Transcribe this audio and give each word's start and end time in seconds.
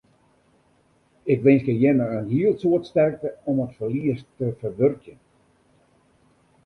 Ik 1.33 1.41
winskje 1.47 1.75
jimme 1.81 2.05
in 2.17 2.25
hiel 2.33 2.53
soad 2.61 2.83
sterkte 2.91 3.29
om 3.49 3.57
it 3.65 3.75
ferlies 3.77 4.21
te 4.37 4.45
ferwurkjen. 4.59 5.19